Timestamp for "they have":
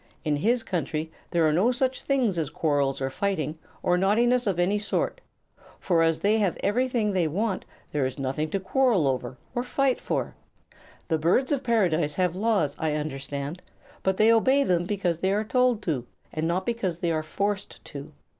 6.21-6.57